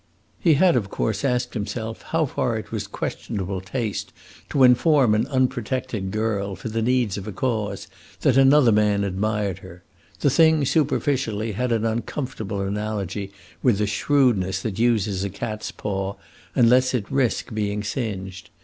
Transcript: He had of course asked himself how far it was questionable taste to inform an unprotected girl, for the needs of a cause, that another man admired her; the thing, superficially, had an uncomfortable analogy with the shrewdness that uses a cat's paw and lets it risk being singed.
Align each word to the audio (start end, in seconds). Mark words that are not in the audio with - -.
He 0.39 0.55
had 0.55 0.75
of 0.75 0.89
course 0.89 1.23
asked 1.23 1.53
himself 1.53 2.01
how 2.01 2.25
far 2.25 2.57
it 2.57 2.71
was 2.71 2.87
questionable 2.87 3.61
taste 3.61 4.11
to 4.49 4.63
inform 4.63 5.13
an 5.13 5.27
unprotected 5.27 6.09
girl, 6.09 6.55
for 6.55 6.69
the 6.69 6.81
needs 6.81 7.19
of 7.19 7.27
a 7.27 7.31
cause, 7.31 7.85
that 8.21 8.35
another 8.35 8.71
man 8.71 9.03
admired 9.03 9.59
her; 9.59 9.83
the 10.21 10.31
thing, 10.31 10.65
superficially, 10.65 11.51
had 11.51 11.71
an 11.71 11.85
uncomfortable 11.85 12.61
analogy 12.61 13.31
with 13.61 13.77
the 13.77 13.85
shrewdness 13.85 14.59
that 14.63 14.79
uses 14.79 15.23
a 15.23 15.29
cat's 15.29 15.69
paw 15.71 16.15
and 16.55 16.67
lets 16.67 16.95
it 16.95 17.05
risk 17.11 17.53
being 17.53 17.83
singed. 17.83 18.49